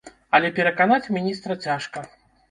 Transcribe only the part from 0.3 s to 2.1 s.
Але пераканаць міністра цяжка.